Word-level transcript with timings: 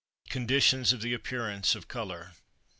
CONDITIONS 0.31 0.93
OF 0.93 1.01
THE 1.03 1.13
APPEARANCE 1.13 1.75
OF 1.75 1.87
COLOUR. 1.87 2.33